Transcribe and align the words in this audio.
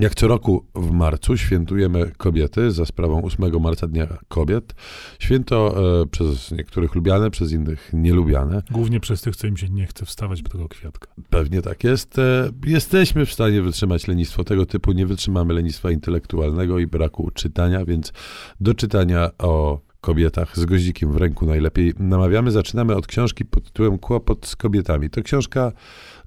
Jak 0.00 0.14
co 0.14 0.28
roku 0.28 0.66
w 0.74 0.90
marcu 0.90 1.36
świętujemy 1.36 2.12
kobiety 2.16 2.70
za 2.70 2.86
sprawą 2.86 3.22
8 3.22 3.60
marca 3.60 3.86
Dnia 3.86 4.06
Kobiet. 4.28 4.74
Święto 5.18 5.74
e, 6.02 6.06
przez 6.06 6.50
niektórych 6.50 6.94
lubiane, 6.94 7.30
przez 7.30 7.52
innych 7.52 7.90
nielubiane. 7.92 8.62
Głównie 8.70 9.00
przez 9.00 9.22
tych, 9.22 9.36
co 9.36 9.46
im 9.46 9.56
się 9.56 9.68
nie 9.68 9.86
chce 9.86 10.06
wstawać 10.06 10.42
po 10.42 10.48
tego 10.48 10.68
kwiatka. 10.68 11.08
Pewnie 11.30 11.62
tak 11.62 11.84
jest. 11.84 12.18
E, 12.18 12.50
jesteśmy 12.66 13.26
w 13.26 13.32
stanie 13.32 13.62
wytrzymać 13.62 14.08
lenistwo 14.08 14.44
tego 14.44 14.66
typu. 14.66 14.92
Nie 14.92 15.06
wytrzymamy 15.06 15.54
lenistwa 15.54 15.90
intelektualnego 15.90 16.78
i 16.78 16.86
braku 16.86 17.30
czytania, 17.30 17.84
więc 17.84 18.12
do 18.60 18.74
czytania 18.74 19.30
o 19.38 19.80
kobietach 20.02 20.58
z 20.58 20.64
goździkiem 20.64 21.12
w 21.12 21.16
ręku 21.16 21.46
najlepiej 21.46 21.92
namawiamy. 21.98 22.50
Zaczynamy 22.50 22.96
od 22.96 23.06
książki 23.06 23.44
pod 23.44 23.64
tytułem 23.64 23.98
Kłopot 23.98 24.46
z 24.46 24.56
kobietami. 24.56 25.10
To 25.10 25.22
książka 25.22 25.72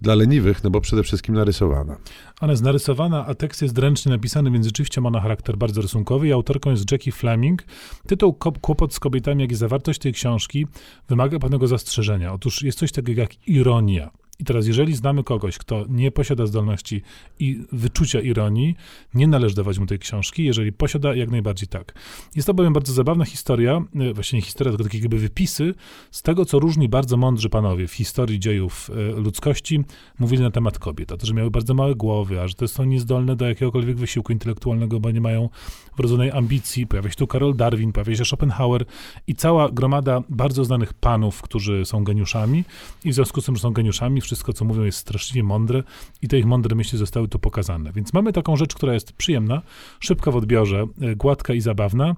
dla 0.02 0.16
leniwych, 0.16 0.64
no 0.64 0.70
bo 0.70 0.82
przede 0.82 1.04
wszystkim 1.04 1.36
narysowana. 1.36 1.98
Ona 2.42 2.54
jest 2.54 2.64
narysowana, 2.64 3.26
a 3.26 3.36
tekst 3.36 3.62
jest 3.62 3.78
ręcznie 3.78 4.12
napisany, 4.12 4.52
więc 4.52 4.66
rzeczywiście 4.66 5.02
ma 5.02 5.10
na 5.10 5.20
charakter 5.20 5.58
bardzo 5.58 5.82
rysunkowy. 5.82 6.28
I 6.28 6.32
autorką 6.34 6.72
jest 6.72 6.92
Jackie 6.92 7.12
Fleming. 7.12 7.64
Tytuł 8.08 8.34
Kłopot 8.34 8.94
z 8.94 9.00
kobietami, 9.00 9.42
jak 9.42 9.52
i 9.52 9.56
zawartość 9.56 10.00
tej 10.00 10.14
książki 10.14 10.68
wymaga 11.10 11.40
pewnego 11.40 11.68
zastrzeżenia. 11.68 12.34
Otóż 12.34 12.62
jest 12.62 12.80
coś 12.80 12.92
takiego 12.92 13.22
jak 13.22 13.48
ironia. 13.48 14.12
I 14.40 14.44
teraz, 14.44 14.68
jeżeli 14.68 14.96
znamy 14.96 15.24
kogoś, 15.24 15.58
kto 15.58 15.86
nie 15.90 16.12
posiada 16.12 16.46
zdolności 16.46 17.02
i 17.40 17.66
wyczucia 17.72 18.22
ironii, 18.22 18.76
nie 19.14 19.28
należy 19.28 19.56
dawać 19.56 19.80
mu 19.80 19.86
tej 19.86 20.00
książki. 20.00 20.44
Jeżeli 20.44 20.72
posiada, 20.72 21.16
jak 21.16 21.32
najbardziej 21.32 21.68
tak. 21.68 21.94
Jest 22.36 22.46
to 22.46 22.54
bowiem 22.54 22.74
bardzo 22.74 22.94
zabawna 22.94 23.26
historia, 23.26 23.82
e, 23.96 24.14
właśnie 24.14 24.40
nie 24.40 24.46
historia, 24.46 24.72
tylko 24.72 24.84
takie 24.84 24.98
jakby 24.98 25.18
wypisy 25.18 25.74
z 26.12 26.22
tego, 26.22 26.46
co 26.46 26.60
różni 26.60 26.90
bardzo 26.90 27.18
mądrzy 27.18 27.50
panowie 27.50 27.88
w 27.88 27.94
historii 27.94 28.40
dziejów 28.40 28.90
e, 28.90 29.20
ludzkości 29.20 29.84
mówili 30.20 30.44
na 30.44 30.52
temat 30.52 30.80
kobiet. 30.80 31.12
A 31.12 31.18
to, 31.18 31.26
że 31.26 31.34
miały 31.34 31.52
bardzo 31.52 31.74
małe 31.74 31.96
głowy, 31.96 32.42
a 32.42 32.48
że 32.48 32.54
to 32.54 32.68
są 32.68 32.84
niezdolne 32.84 33.36
do 33.36 33.48
jakiegokolwiek 33.48 33.98
wysiłku 33.98 34.32
intelektualnego, 34.32 35.00
bo 35.00 35.12
nie 35.12 35.22
mają 35.22 35.50
wrodzonej 35.98 36.32
ambicji. 36.32 36.88
Pojawia 36.88 37.10
się 37.10 37.16
tu 37.16 37.28
Karol 37.28 37.56
Darwin, 37.56 37.92
pojawia 37.92 38.16
się 38.16 38.26
Schopenhauer 38.26 38.86
i 39.28 39.36
cała 39.36 39.70
gromada 39.70 40.22
bardzo 40.30 40.66
znanych 40.66 40.94
panów, 40.94 41.42
którzy 41.42 41.86
są 41.86 42.04
geniuszami 42.04 42.64
i 43.04 43.12
w 43.12 43.14
związku 43.14 43.42
z 43.42 43.46
tym, 43.46 43.56
że 43.56 43.62
są 43.62 43.72
geniuszami, 43.72 44.22
wszystko, 44.26 44.54
co 44.54 44.66
mówią, 44.66 44.84
jest 44.84 44.98
straszliwie 44.98 45.44
mądre 45.44 45.84
i 46.22 46.28
te 46.28 46.40
ich 46.40 46.46
mądre 46.46 46.76
myśli 46.76 46.98
zostały 46.98 47.28
tu 47.28 47.40
pokazane. 47.40 47.92
Więc 47.92 48.14
mamy 48.14 48.34
taką 48.34 48.56
rzecz, 48.56 48.76
która 48.76 48.94
jest 48.94 49.14
przyjemna, 49.14 49.62
szybka 50.00 50.32
w 50.32 50.36
odbiorze, 50.36 50.86
e, 51.02 51.16
gładka 51.16 51.54
i 51.54 51.62
zabawna, 51.62 52.16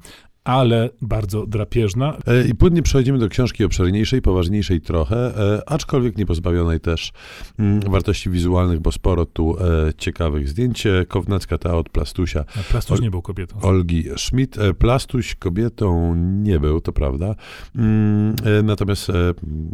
ale 0.48 0.90
bardzo 1.02 1.46
drapieżna. 1.48 2.18
E, 2.28 2.48
I 2.48 2.56
płynnie 2.56 2.84
przechodzimy 2.84 3.20
do 3.20 3.30
książki 3.30 3.64
obszerniejszej, 3.64 4.22
poważniejszej 4.22 4.82
trochę, 4.82 5.18
e, 5.56 5.70
aczkolwiek 5.70 6.18
nie 6.18 6.26
pozbawionej 6.26 6.80
też 6.80 7.12
mm, 7.60 7.80
wartości 7.80 8.30
wizualnych, 8.30 8.80
bo 8.80 8.92
sporo 8.92 9.26
tu 9.26 9.58
e, 9.60 9.94
ciekawych 9.98 10.50
zdjęć. 10.50 10.88
Kownacka 11.08 11.58
ta 11.58 11.76
od 11.76 11.90
Plastusia. 11.90 12.44
Plastuś 12.70 13.02
nie 13.02 13.12
był 13.12 13.22
kobietą. 13.22 13.62
Olgi 13.62 14.04
Schmidt. 14.18 14.58
Plastuś 14.80 15.36
kobietą 15.36 16.16
nie 16.16 16.60
był, 16.60 16.82
to 16.82 16.94
prawda. 16.94 17.36
Mm, 17.76 18.36
natomiast 18.64 19.12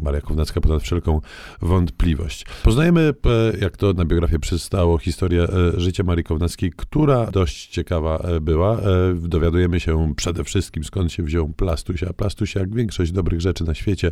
Maria 0.01 0.21
Kownacka 0.21 0.61
ponad 0.61 0.83
wszelką 0.83 1.21
wątpliwość. 1.61 2.45
Poznajemy, 2.63 3.13
jak 3.61 3.77
to 3.77 3.93
na 3.93 4.05
biografię 4.05 4.39
przystało, 4.39 4.97
historię 4.97 5.47
życia 5.77 6.03
Marii 6.03 6.23
Kownackiej, 6.23 6.71
która 6.75 7.31
dość 7.31 7.67
ciekawa 7.67 8.23
była. 8.41 8.77
Dowiadujemy 9.15 9.79
się 9.79 10.13
przede 10.15 10.43
wszystkim 10.43 10.62
wszystkim, 10.63 10.83
skąd 10.83 11.11
się 11.11 11.23
wziął 11.23 11.49
plastuś, 11.49 12.03
a 12.03 12.13
plastuś, 12.13 12.55
jak 12.55 12.75
większość 12.75 13.11
dobrych 13.11 13.41
rzeczy 13.41 13.63
na 13.63 13.73
świecie, 13.73 14.11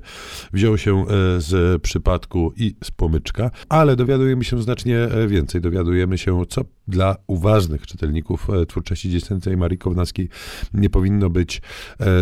wziął 0.54 0.78
się 0.78 1.02
e, 1.02 1.06
z 1.42 1.82
przypadku 1.82 2.54
i 2.58 2.76
z 2.84 2.92
pomyczka, 2.92 3.52
ale 3.70 3.96
dowiadujemy 3.96 4.44
się 4.44 4.62
znacznie 4.62 4.98
e, 4.98 5.28
więcej. 5.28 5.62
Dowiadujemy 5.62 6.18
się, 6.18 6.46
co 6.50 6.62
dla 6.92 7.16
uważnych 7.28 7.88
czytelników 7.88 8.50
e, 8.50 8.66
twórczości 8.66 9.10
dziecięcej 9.10 9.58
Marii 9.58 9.78
Kownackiej 9.78 10.30
nie 10.74 10.90
powinno 10.90 11.30
być 11.30 11.62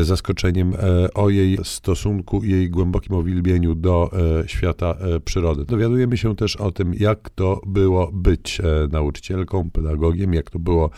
zaskoczeniem 0.01 0.73
o 1.13 1.29
jej 1.29 1.57
stosunku 1.63 2.43
i 2.43 2.51
jej 2.51 2.69
głębokim 2.69 3.15
uwielbieniu 3.15 3.75
do 3.75 4.11
świata 4.45 4.97
przyrody. 5.25 5.65
Dowiadujemy 5.65 6.17
się 6.17 6.35
też 6.35 6.55
o 6.55 6.71
tym, 6.71 6.93
jak 6.93 7.29
to 7.29 7.61
było 7.65 8.11
być 8.13 8.61
nauczycielką, 8.91 9.69
pedagogiem, 9.71 10.33
jak 10.33 10.49
to 10.49 10.59
było 10.59 10.89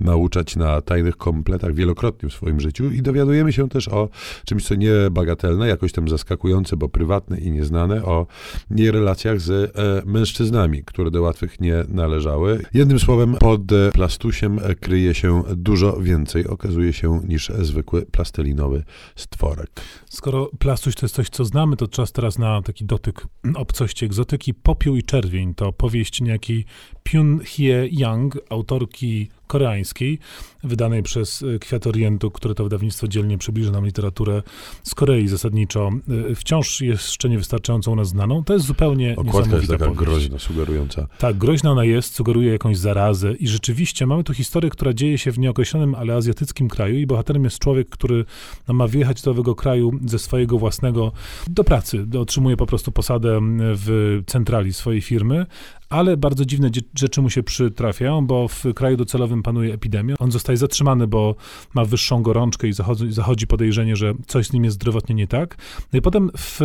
nauczać 0.00 0.56
na 0.56 0.80
tajnych 0.80 1.16
kompletach 1.16 1.74
wielokrotnie 1.74 2.28
w 2.28 2.32
swoim 2.32 2.60
życiu 2.60 2.90
i 2.90 3.02
dowiadujemy 3.02 3.52
się 3.52 3.68
też 3.68 3.88
o 3.88 4.08
czymś, 4.44 4.64
co 4.64 4.74
nie 4.74 4.92
bagatelne, 5.10 5.68
jakoś 5.68 5.92
tam 5.92 6.08
zaskakujące, 6.08 6.76
bo 6.76 6.88
prywatne 6.88 7.38
i 7.38 7.50
nieznane, 7.50 8.04
o 8.04 8.26
jej 8.70 8.90
relacjach 8.90 9.40
z 9.40 9.50
e, 9.50 9.70
mężczyznami, 10.06 10.84
które 10.84 11.10
do 11.10 11.22
łatwych 11.22 11.60
nie 11.60 11.84
należały. 11.88 12.62
Jednym 12.74 12.98
słowem, 12.98 13.19
pod 13.26 13.62
plastusiem 13.92 14.60
kryje 14.80 15.14
się 15.14 15.42
dużo 15.56 16.00
więcej, 16.00 16.46
okazuje 16.46 16.92
się, 16.92 17.20
niż 17.28 17.52
zwykły 17.58 18.06
plastelinowy 18.06 18.84
stworek. 19.16 19.70
Skoro 20.10 20.50
plastuś 20.58 20.94
to 20.94 21.06
jest 21.06 21.14
coś, 21.14 21.28
co 21.28 21.44
znamy, 21.44 21.76
to 21.76 21.88
czas 21.88 22.12
teraz 22.12 22.38
na 22.38 22.62
taki 22.62 22.84
dotyk 22.84 23.26
obcości 23.54 24.04
egzotyki. 24.04 24.54
Popiół 24.54 24.96
i 24.96 25.02
czerwień 25.02 25.54
to 25.54 25.72
powieść 25.72 26.20
niejakiej 26.20 26.64
Pyun 27.02 27.40
Hye 27.44 27.88
Young, 27.90 28.38
autorki 28.50 29.28
koreańskiej, 29.50 30.18
wydanej 30.64 31.02
przez 31.02 31.42
y, 31.42 31.58
Kwiat 31.58 31.86
Orientu, 31.86 32.30
które 32.30 32.54
to 32.54 32.64
wydawnictwo 32.64 33.08
dzielnie 33.08 33.38
przybliża 33.38 33.70
nam 33.70 33.84
literaturę 33.84 34.42
z 34.82 34.94
Korei 34.94 35.28
zasadniczo. 35.28 35.90
Y, 36.30 36.34
wciąż 36.34 36.80
jeszcze 36.80 37.28
niewystarczająco 37.28 37.90
u 37.90 37.96
nas 37.96 38.08
znaną. 38.08 38.44
To 38.44 38.54
jest 38.54 38.66
zupełnie 38.66 39.16
Okładka 39.16 39.56
jest 39.56 39.68
taka 39.68 39.84
powieść. 39.84 39.98
groźna, 39.98 40.38
sugerująca. 40.38 41.06
Tak, 41.18 41.38
groźna 41.38 41.70
ona 41.70 41.84
jest, 41.84 42.14
sugeruje 42.14 42.52
jakąś 42.52 42.78
zarazę 42.78 43.32
i 43.32 43.48
rzeczywiście 43.48 44.06
mamy 44.06 44.24
tu 44.24 44.34
historię, 44.34 44.70
która 44.70 44.92
dzieje 44.92 45.18
się 45.18 45.32
w 45.32 45.38
nieokreślonym, 45.38 45.94
ale 45.94 46.14
azjatyckim 46.14 46.68
kraju 46.68 46.98
i 46.98 47.06
bohaterem 47.06 47.44
jest 47.44 47.58
człowiek, 47.58 47.88
który 47.88 48.24
no, 48.68 48.74
ma 48.74 48.86
wyjechać 48.86 49.22
do 49.22 49.30
owego 49.30 49.54
kraju 49.54 49.92
ze 50.06 50.18
swojego 50.18 50.58
własnego 50.58 51.12
do 51.46 51.64
pracy. 51.64 52.06
Otrzymuje 52.18 52.56
po 52.56 52.66
prostu 52.66 52.92
posadę 52.92 53.40
w 53.58 54.20
centrali 54.26 54.72
swojej 54.72 55.00
firmy, 55.00 55.46
ale 55.90 56.16
bardzo 56.16 56.44
dziwne 56.44 56.70
rzeczy 56.98 57.22
mu 57.22 57.30
się 57.30 57.42
przytrafiają, 57.42 58.26
bo 58.26 58.48
w 58.48 58.64
kraju 58.74 58.96
docelowym 58.96 59.42
panuje 59.42 59.74
epidemia. 59.74 60.14
On 60.18 60.32
zostaje 60.32 60.56
zatrzymany, 60.56 61.06
bo 61.06 61.34
ma 61.74 61.84
wyższą 61.84 62.22
gorączkę 62.22 62.68
i 62.68 62.72
zachodzi, 62.72 63.12
zachodzi 63.12 63.46
podejrzenie, 63.46 63.96
że 63.96 64.14
coś 64.26 64.46
z 64.46 64.52
nim 64.52 64.64
jest 64.64 64.74
zdrowotnie 64.74 65.14
nie 65.14 65.26
tak. 65.26 65.56
No 65.92 65.98
i 65.98 66.02
potem 66.02 66.30
w, 66.38 66.60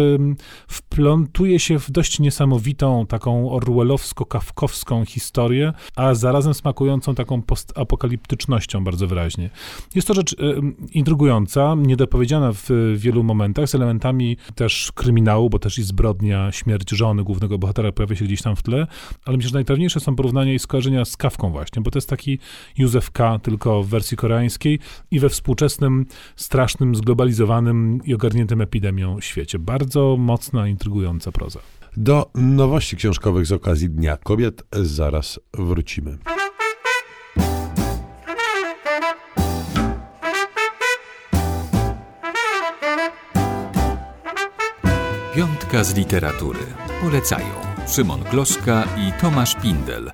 wplątuje 0.68 1.59
się 1.59 1.80
w 1.80 1.91
dość 1.91 2.19
niesamowitą, 2.19 3.06
taką 3.08 3.50
orwellowsko-kawkowską 3.50 5.06
historię, 5.06 5.74
a 5.96 6.14
zarazem 6.14 6.53
smakującą 6.53 7.16
taką 7.16 7.41
postapokaliptycznością 7.41 8.84
bardzo 8.84 9.08
wyraźnie. 9.08 9.50
Jest 9.96 10.08
to 10.08 10.14
rzecz 10.14 10.34
y, 10.34 10.35
intrygująca, 10.91 11.75
niedopowiedziana 11.78 12.52
w 12.53 12.96
wielu 12.97 13.24
momentach, 13.24 13.69
z 13.69 13.75
elementami 13.75 14.38
też 14.56 14.91
kryminału, 14.96 15.50
bo 15.50 15.59
też 15.59 15.80
i 15.80 15.84
zbrodnia, 15.84 16.52
śmierć 16.52 16.90
żony 16.91 17.24
głównego 17.24 17.58
bohatera 17.58 17.91
pojawia 17.91 18.16
się 18.16 18.25
gdzieś 18.25 18.41
tam 18.41 18.56
w 18.56 18.64
tle, 18.64 18.88
ale 19.26 19.38
myślę, 19.38 19.50
że 19.50 19.53
najpewniejsze 19.53 20.00
są 20.00 20.16
porównania 20.16 20.53
i 20.53 20.59
skojarzenia 20.59 21.06
z 21.06 21.18
kawką 21.18 21.52
właśnie, 21.52 21.81
bo 21.81 21.92
to 21.92 21.98
jest 21.98 22.09
taki 22.09 22.40
Józef 22.78 23.12
K., 23.12 23.40
tylko 23.40 23.84
w 23.84 23.88
wersji 23.88 24.18
koreańskiej 24.18 24.80
i 25.12 25.20
we 25.20 25.30
współczesnym, 25.30 26.06
strasznym, 26.36 26.96
zglobalizowanym 26.96 28.00
i 28.06 28.14
ogarniętym 28.14 28.62
epidemią 28.62 29.22
świecie. 29.22 29.59
Bardzo 29.59 30.18
mocna, 30.20 30.68
intrygująca 30.68 31.31
proza. 31.31 31.59
Do 31.98 32.31
nowości 32.36 32.96
książkowych 32.96 33.46
z 33.46 33.52
okazji 33.52 33.90
Dnia 33.90 34.18
Kobiet 34.18 34.64
zaraz 34.72 35.40
wrócimy. 35.53 36.18
Piątka 45.36 45.84
z 45.84 45.96
literatury. 45.96 46.59
Polecają. 47.02 47.65
Szymon 47.85 48.19
Gloszka 48.31 48.84
i 48.97 49.22
Tomasz 49.22 49.56
Pindel. 49.62 50.12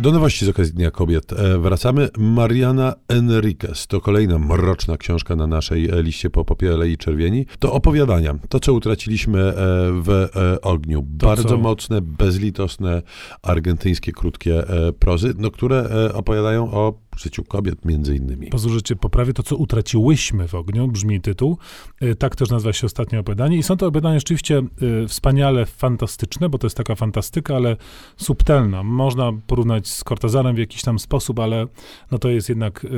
Do 0.00 0.12
nowości 0.12 0.46
z 0.46 0.48
okazji 0.48 0.74
Dnia 0.74 0.90
Kobiet 0.90 1.32
e, 1.32 1.58
wracamy. 1.58 2.08
Mariana 2.18 2.94
Enriquez 3.08 3.86
to 3.86 4.00
kolejna 4.00 4.38
mroczna 4.38 4.96
książka 4.96 5.36
na 5.36 5.46
naszej 5.46 5.90
e, 5.90 6.02
liście 6.02 6.30
po 6.30 6.44
popiele 6.44 6.88
i 6.88 6.98
czerwieni. 6.98 7.46
To 7.58 7.72
opowiadania, 7.72 8.34
to 8.48 8.60
co 8.60 8.72
utraciliśmy 8.72 9.40
e, 9.40 9.54
w 10.02 10.28
ogniu. 10.62 11.02
Bardzo 11.02 11.48
co? 11.48 11.58
mocne, 11.58 12.00
bezlitosne, 12.00 13.02
argentyńskie, 13.42 14.12
krótkie 14.12 14.64
prozy, 14.98 15.34
no, 15.38 15.50
które 15.50 16.10
opowiadają 16.14 16.70
o 16.72 16.94
życiu 17.20 17.44
kobiet 17.44 17.84
między 17.84 18.16
innymi. 18.16 18.46
Pozwólcie 18.46 18.96
poprawię 18.96 19.32
to, 19.32 19.42
co 19.42 19.56
utraciłyśmy 19.56 20.48
w 20.48 20.54
ogniu, 20.54 20.88
brzmi 20.88 21.20
tytuł. 21.20 21.58
Y, 22.02 22.14
Tak 22.14 22.36
też 22.36 22.50
nazywa 22.50 22.72
się 22.72 22.86
ostatnie 22.86 23.20
opowiadanie. 23.20 23.56
I 23.56 23.62
są 23.62 23.76
to 23.76 23.86
opowiadania 23.86 24.18
rzeczywiście 24.18 24.62
y, 25.04 25.08
wspaniale 25.08 25.66
fantastyczne, 25.66 26.48
bo 26.48 26.58
to 26.58 26.66
jest 26.66 26.76
taka 26.76 26.94
fantastyka, 26.94 27.56
ale 27.56 27.76
subtelna. 28.16 28.82
Można 28.82 29.32
porównać 29.46 29.88
z 29.88 30.04
Cortazarem 30.04 30.56
w 30.56 30.58
jakiś 30.58 30.82
tam 30.82 30.98
sposób, 30.98 31.38
ale 31.38 31.66
no 32.10 32.18
to 32.18 32.28
jest 32.28 32.48
jednak 32.48 32.84
y, 32.84 32.88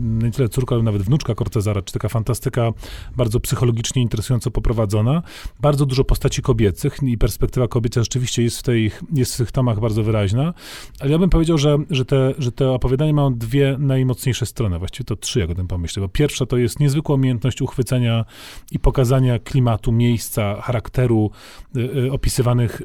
nie 0.00 0.30
tyle 0.30 0.48
córka, 0.48 0.74
ale 0.74 0.84
nawet 0.84 1.02
wnuczka 1.02 1.34
Cortazara, 1.34 1.82
czy 1.82 1.92
taka 1.92 2.08
fantastyka 2.08 2.72
bardzo 3.16 3.40
psychologicznie 3.40 4.02
interesująco 4.02 4.50
poprowadzona. 4.50 5.22
Bardzo 5.60 5.86
dużo 5.86 6.04
postaci 6.04 6.42
kobiecych 6.42 6.98
i 7.02 7.18
perspektywa 7.18 7.68
kobieca 7.68 8.00
rzeczywiście 8.00 8.42
jest 8.42 8.58
w, 8.58 8.62
tej, 8.62 8.90
jest 9.12 9.34
w 9.34 9.36
tych 9.36 9.52
tomach 9.52 9.80
bardzo 9.80 10.02
wyraźna. 10.02 10.54
Ale 11.00 11.10
ja 11.10 11.18
bym 11.18 11.30
powiedział, 11.30 11.58
że, 11.58 11.78
że, 11.90 12.04
te, 12.04 12.34
że 12.38 12.52
te 12.52 12.70
opowiadania 12.70 13.12
mają 13.12 13.34
dwie 13.34 13.55
najmocniejsze 13.78 14.46
strony, 14.46 14.78
właściwie 14.78 15.04
to 15.04 15.16
trzy, 15.16 15.40
jak 15.40 15.50
o 15.50 15.54
tym 15.54 15.66
pomyślę. 15.66 16.00
Bo 16.00 16.08
pierwsza 16.08 16.46
to 16.46 16.56
jest 16.56 16.80
niezwykła 16.80 17.14
umiejętność 17.14 17.62
uchwycenia 17.62 18.24
i 18.72 18.78
pokazania 18.78 19.38
klimatu, 19.38 19.92
miejsca, 19.92 20.60
charakteru 20.60 21.30
y, 21.76 21.80
y, 21.80 22.12
opisywanych, 22.12 22.82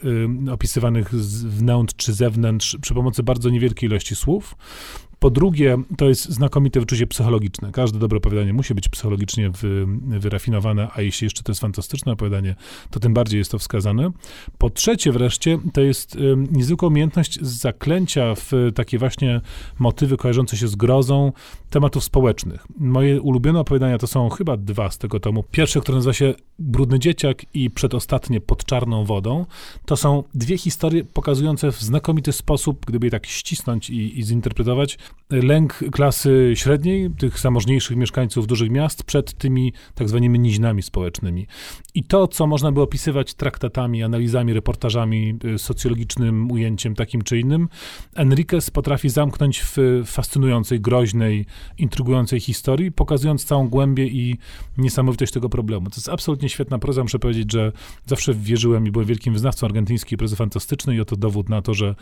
y, 0.48 0.52
opisywanych 0.52 1.16
z 1.16 1.44
wnętrz 1.44 1.96
czy 1.96 2.14
zewnętrz 2.14 2.78
przy 2.82 2.94
pomocy 2.94 3.24
bardzo 3.24 3.50
niewielkiej 3.50 3.90
ilości 3.90 4.16
słów. 4.16 4.56
Po 5.22 5.30
drugie, 5.30 5.78
to 5.98 6.10
jest 6.10 6.30
znakomite 6.30 6.80
wyczucie 6.80 7.08
psychologiczne. 7.08 7.72
Każde 7.72 8.00
dobre 8.00 8.18
opowiadanie 8.18 8.54
musi 8.54 8.76
być 8.76 8.90
psychologicznie 8.90 9.50
wy, 9.50 9.86
wyrafinowane, 10.20 10.88
a 10.94 11.02
jeśli 11.02 11.26
jeszcze 11.26 11.44
to 11.44 11.52
jest 11.52 11.62
fantastyczne 11.62 12.12
opowiadanie, 12.12 12.56
to 12.90 13.00
tym 13.00 13.14
bardziej 13.14 13.38
jest 13.38 13.52
to 13.52 13.60
wskazane. 13.60 14.12
Po 14.58 14.70
trzecie 14.70 15.12
wreszcie, 15.12 15.60
to 15.74 15.82
jest 15.82 16.18
niezwykła 16.52 16.88
umiejętność 16.88 17.40
zaklęcia 17.42 18.36
w 18.36 18.52
takie 18.76 18.98
właśnie 18.98 19.42
motywy 19.80 20.18
kojarzące 20.18 20.58
się 20.58 20.68
z 20.68 20.76
grozą 20.76 21.32
tematów 21.70 22.04
społecznych. 22.04 22.68
Moje 22.78 23.22
ulubione 23.22 23.60
opowiadania 23.60 23.98
to 23.98 24.08
są 24.08 24.30
chyba 24.30 24.58
dwa 24.58 24.92
z 24.92 24.98
tego 24.98 25.20
tomu. 25.20 25.44
Pierwsze, 25.52 25.82
które 25.82 25.96
nazywa 25.96 26.14
się 26.14 26.34
Brudny 26.60 27.00
Dzieciak 27.00 27.46
i 27.54 27.70
przedostatnie 27.70 28.42
Pod 28.42 28.66
czarną 28.66 29.06
wodą. 29.06 29.46
To 29.86 29.98
są 29.98 30.24
dwie 30.34 30.58
historie 30.58 31.04
pokazujące 31.04 31.72
w 31.72 31.82
znakomity 31.82 32.32
sposób, 32.32 32.86
gdyby 32.86 33.08
je 33.08 33.12
tak 33.12 33.26
ścisnąć 33.26 33.90
i, 33.90 34.20
i 34.20 34.24
zinterpretować, 34.24 34.98
lęk 35.32 35.80
klasy 35.92 36.52
średniej, 36.56 37.10
tych 37.10 37.40
zamożniejszych 37.40 37.98
mieszkańców 37.98 38.48
dużych 38.48 38.70
miast 38.70 39.04
przed 39.04 39.34
tymi 39.34 39.74
tak 39.96 40.10
zwanymi 40.10 40.40
niźnami 40.40 40.82
społecznymi. 40.82 41.48
I 41.96 42.04
to, 42.04 42.28
co 42.28 42.48
można 42.48 42.72
by 42.72 42.82
opisywać 42.82 43.34
traktatami, 43.34 44.04
analizami, 44.04 44.54
reportażami, 44.54 45.38
y, 45.46 45.60
socjologicznym 45.60 46.52
ujęciem 46.52 46.96
takim 46.96 47.22
czy 47.22 47.40
innym, 47.40 47.70
Enriquez 48.16 48.72
potrafi 48.72 49.10
zamknąć 49.10 49.64
w 49.64 49.78
fascynującej, 50.06 50.82
groźnej, 50.82 51.46
intrygującej 51.78 52.40
historii, 52.40 52.92
pokazując 52.92 53.46
całą 53.46 53.70
głębię 53.70 54.08
i 54.08 54.38
niesamowitość 54.78 55.34
tego 55.34 55.50
problemu. 55.50 55.90
To 55.90 55.96
jest 55.96 56.10
absolutnie 56.10 56.50
świetna 56.50 56.80
proza. 56.80 57.04
Muszę 57.04 57.20
powiedzieć, 57.20 57.52
że 57.52 57.72
zawsze 58.06 58.34
wierzyłem 58.34 58.88
i 58.88 58.92
byłem 58.92 59.08
wielkim 59.08 59.34
wyznawcą 59.34 59.68
argentyńskiej 59.68 60.18
prozy 60.18 60.36
fantastycznej 60.36 60.98
i 60.98 61.02
oto 61.02 61.16
dowód 61.16 61.50
na 61.50 61.62
to, 61.62 61.74
że 61.74 61.96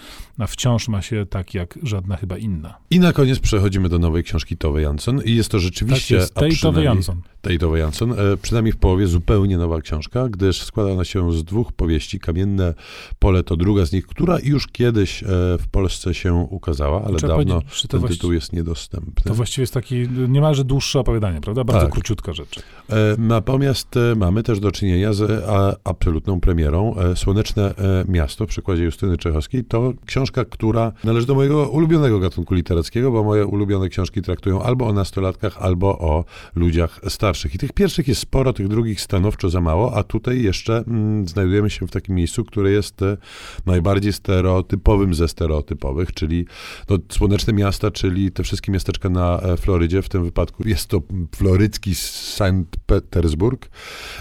wciąż 0.47 0.87
ma 0.87 1.01
się 1.01 1.25
tak 1.25 1.53
jak 1.53 1.79
żadna 1.83 2.17
chyba 2.17 2.37
inna. 2.37 2.77
I 2.99 3.01
na 3.01 3.13
koniec 3.13 3.39
przechodzimy 3.39 3.89
do 3.89 3.99
nowej 3.99 4.23
książki 4.23 4.57
Tove 4.57 4.81
Jansson 4.81 5.21
i 5.25 5.35
jest 5.35 5.49
to 5.51 5.59
rzeczywiście... 5.59 6.15
Tak 6.15 6.21
jest, 6.21 6.33
tej 6.33 6.57
Tove 6.57 6.83
Jansson. 6.83 7.21
tej 7.41 7.59
Tove 7.59 7.79
Jansson, 7.79 8.11
e, 8.11 8.15
przynajmniej 8.41 8.73
w 8.73 8.77
połowie 8.77 9.07
zupełnie 9.07 9.57
nowa 9.57 9.81
książka, 9.81 10.29
gdyż 10.29 10.61
składa 10.63 10.91
ona 10.91 11.03
się 11.05 11.31
z 11.33 11.43
dwóch 11.43 11.71
powieści. 11.71 12.19
Kamienne 12.19 12.73
pole 13.19 13.43
to 13.43 13.55
druga 13.57 13.85
z 13.85 13.91
nich, 13.91 14.07
która 14.07 14.37
już 14.43 14.67
kiedyś 14.67 15.23
e, 15.23 15.25
w 15.59 15.67
Polsce 15.71 16.13
się 16.13 16.33
ukazała, 16.33 17.03
ale 17.05 17.17
Trzeba 17.17 17.37
dawno 17.37 17.61
ten 17.89 17.99
właści- 17.99 18.13
tytuł 18.15 18.33
jest 18.33 18.53
niedostępny. 18.53 19.23
To 19.23 19.33
właściwie 19.33 19.63
jest 19.63 19.73
taki 19.73 20.07
niemalże 20.27 20.63
dłuższe 20.63 20.99
opowiadanie, 20.99 21.41
prawda? 21.41 21.63
Bardzo 21.63 21.85
Tak. 21.85 21.93
króciutka 21.93 22.33
rzecz. 22.33 22.59
E, 22.89 22.93
Natomiast 23.17 23.87
mamy 24.15 24.43
też 24.43 24.59
do 24.59 24.71
czynienia 24.71 25.13
z 25.13 25.45
absolutną 25.83 26.39
premierą. 26.39 26.95
Słoneczne 27.15 27.73
Miasto 28.07 28.45
w 28.45 28.49
przykładzie 28.49 28.83
Justyny 28.83 29.17
Czechowskiej 29.17 29.63
to 29.63 29.93
książka, 30.05 30.45
która 30.45 30.91
należy 31.03 31.27
do 31.27 31.35
mojego 31.35 31.69
ulubionego 31.69 32.19
gatunku 32.19 32.53
literackiego, 32.53 32.88
bo 32.93 33.23
moje 33.23 33.45
ulubione 33.45 33.89
książki 33.89 34.21
traktują 34.21 34.61
albo 34.61 34.87
o 34.87 34.93
nastolatkach, 34.93 35.57
albo 35.59 35.99
o 35.99 36.25
ludziach 36.55 36.99
starszych. 37.07 37.55
I 37.55 37.57
tych 37.57 37.73
pierwszych 37.73 38.07
jest 38.07 38.21
sporo, 38.21 38.53
tych 38.53 38.67
drugich 38.67 39.01
stanowczo 39.01 39.49
za 39.49 39.61
mało, 39.61 39.95
a 39.95 40.03
tutaj 40.03 40.41
jeszcze 40.41 40.83
mm, 40.87 41.27
znajdujemy 41.27 41.69
się 41.69 41.87
w 41.87 41.91
takim 41.91 42.15
miejscu, 42.15 42.45
które 42.45 42.71
jest 42.71 43.01
e, 43.01 43.17
najbardziej 43.65 44.13
stereotypowym 44.13 45.13
ze 45.13 45.27
stereotypowych, 45.27 46.13
czyli 46.13 46.45
no, 46.89 46.97
Słoneczne 47.09 47.53
Miasta, 47.53 47.91
czyli 47.91 48.31
te 48.31 48.43
wszystkie 48.43 48.71
miasteczka 48.71 49.09
na 49.09 49.39
e, 49.39 49.57
Florydzie, 49.57 50.01
w 50.01 50.09
tym 50.09 50.23
wypadku 50.23 50.67
jest 50.67 50.87
to 50.87 51.01
florycki 51.35 51.95
Sankt 51.95 52.77
Petersburg, 52.85 53.69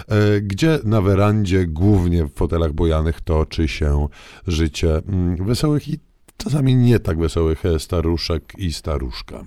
e, 0.07 0.41
gdzie 0.41 0.79
na 0.83 1.01
werandzie, 1.01 1.65
głównie 1.65 2.25
w 2.25 2.33
fotelach 2.33 2.73
bojanych, 2.73 3.21
toczy 3.21 3.67
się 3.67 4.07
życie 4.47 4.97
mm, 4.97 5.45
wesołych 5.45 5.87
i 5.87 6.08
czasami 6.43 6.75
nie 6.75 6.99
tak 6.99 7.19
wesołych 7.19 7.65
e, 7.65 7.79
staruszek 7.79 8.53
i 8.57 8.73
staruszka. 8.73 9.43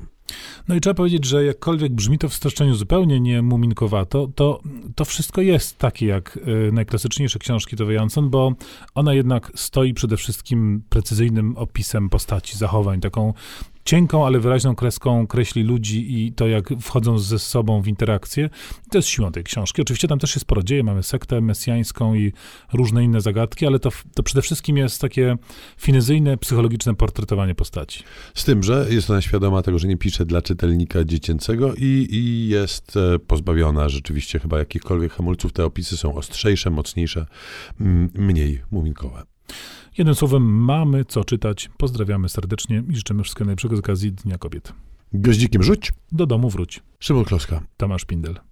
No 0.68 0.74
i 0.74 0.80
trzeba 0.80 0.94
powiedzieć, 0.94 1.24
że 1.24 1.44
jakkolwiek 1.44 1.92
brzmi 1.92 2.18
to 2.18 2.28
w 2.28 2.34
streszczeniu 2.34 2.74
zupełnie 2.74 3.20
nie 3.20 3.42
muminkowato, 3.42 4.28
to, 4.34 4.60
to 4.94 5.04
wszystko 5.04 5.40
jest 5.40 5.78
takie 5.78 6.06
jak 6.06 6.36
y, 6.36 6.72
najklasyczniejsze 6.72 7.38
książki 7.38 7.76
Tove 7.76 7.92
Jansson, 7.92 8.30
bo 8.30 8.52
ona 8.94 9.14
jednak 9.14 9.52
stoi 9.54 9.94
przede 9.94 10.16
wszystkim 10.16 10.82
precyzyjnym 10.88 11.56
opisem 11.56 12.08
postaci, 12.08 12.58
zachowań, 12.58 13.00
taką 13.00 13.34
cienką, 13.84 14.26
ale 14.26 14.40
wyraźną 14.40 14.74
kreską 14.74 15.26
kreśli 15.26 15.62
ludzi 15.62 16.24
i 16.24 16.32
to, 16.32 16.46
jak 16.48 16.68
wchodzą 16.80 17.18
ze 17.18 17.38
sobą 17.38 17.82
w 17.82 17.88
interakcję. 17.88 18.50
To 18.90 18.98
jest 18.98 19.08
siłą 19.08 19.32
tej 19.32 19.44
książki. 19.44 19.82
Oczywiście 19.82 20.08
tam 20.08 20.18
też 20.18 20.30
się 20.30 20.40
sporo 20.40 20.62
dzieje, 20.62 20.82
mamy 20.82 21.02
sektę 21.02 21.40
mesjańską 21.40 22.14
i 22.14 22.32
różne 22.72 23.04
inne 23.04 23.20
zagadki, 23.20 23.66
ale 23.66 23.78
to, 23.78 23.90
to 24.14 24.22
przede 24.22 24.42
wszystkim 24.42 24.76
jest 24.76 25.00
takie 25.00 25.36
finezyjne, 25.78 26.36
psychologiczne 26.36 26.94
portretowanie 26.94 27.54
postaci. 27.54 28.02
Z 28.34 28.44
tym, 28.44 28.62
że 28.62 28.86
jest 28.90 29.10
ona 29.10 29.22
świadoma 29.22 29.62
tego, 29.62 29.78
że 29.78 29.88
nie 29.88 29.96
pisze 29.96 30.26
dla 30.26 30.42
czytelnika 30.42 31.04
dziecięcego 31.04 31.74
i, 31.74 32.08
i 32.10 32.48
jest 32.48 32.96
e, 32.96 33.18
pozbawiona 33.18 33.88
rzeczywiście 33.88 34.38
chyba 34.38 34.58
jakichkolwiek 34.58 35.12
hamulców. 35.12 35.52
Te 35.52 35.64
opisy 35.64 35.96
są 35.96 36.14
ostrzejsze, 36.14 36.70
mocniejsze, 36.70 37.26
mm, 37.80 38.10
mniej 38.14 38.62
muminkowe. 38.70 39.31
Jednym 39.98 40.14
słowem, 40.14 40.42
mamy 40.42 41.04
co 41.04 41.24
czytać. 41.24 41.70
Pozdrawiamy 41.76 42.28
serdecznie 42.28 42.82
i 42.90 42.96
życzymy 42.96 43.22
wszystkiego 43.22 43.44
najlepszego 43.46 43.76
z 43.76 43.78
okazji 43.78 44.12
Dnia 44.12 44.38
Kobiet. 44.38 44.72
Goździkiem 45.12 45.62
rzuć. 45.62 45.92
Do 46.12 46.26
domu 46.26 46.50
wróć. 46.50 46.82
Szymon 46.98 47.24
Kloska. 47.24 47.62
Tomasz 47.76 48.04
Pindel. 48.04 48.51